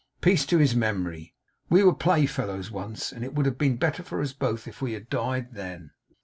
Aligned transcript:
Peace 0.19 0.47
to 0.47 0.57
his 0.57 0.75
memory! 0.75 1.35
We 1.69 1.83
were 1.83 1.93
play 1.93 2.25
fellows 2.25 2.71
once; 2.71 3.11
and 3.11 3.23
it 3.23 3.35
would 3.35 3.45
have 3.45 3.59
been 3.59 3.77
better 3.77 4.01
for 4.01 4.19
us 4.19 4.33
both 4.33 4.67
if 4.67 4.81
we 4.81 4.93
had 4.93 5.11
died 5.11 5.53
then. 5.53 5.91